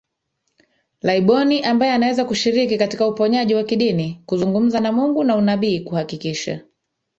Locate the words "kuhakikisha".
5.79-6.61